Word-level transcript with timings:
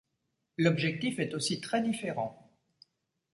L'objectif 0.57 1.19
est 1.19 1.35
aussi 1.35 1.61
très 1.61 1.79
différent. 1.79 2.49